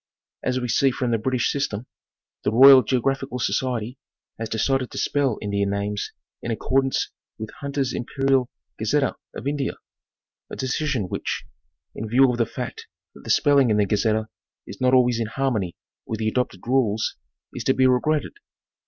[0.41, 1.85] As we see from the" British System,"
[2.43, 3.99] the Royal Geographical Society
[4.39, 9.73] has decided to spell Indian names in accordance with" Hunters' Imperial Gazetteer of India,"
[10.49, 11.45] a decision which,
[11.93, 14.27] in view of the fact that the spelling in the Gazetteer
[14.65, 15.75] is not always in harmony
[16.07, 17.15] with the adopted rules,
[17.53, 18.33] is to be regretted.